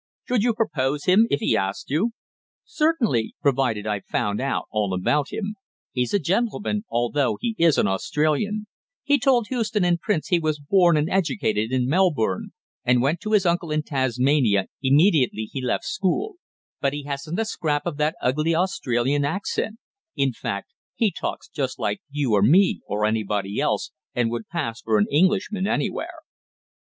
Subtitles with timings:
[0.27, 2.13] "Should you propose him if he asked you?"
[2.65, 5.53] "Certainly, provided I found out all about him.
[5.91, 8.65] He's a gentleman although he is an Australian
[9.03, 12.49] he told Houston and Prince he was born and educated in Melbourne,
[12.83, 16.37] and went to his uncle in Tasmania immediately he left school;
[16.79, 19.77] but he hasn't a scrap of that ugly Australian accent;
[20.15, 24.81] in fact, he talks just like you or me or anybody else, and would pass
[24.81, 26.21] for an Englishman anywhere."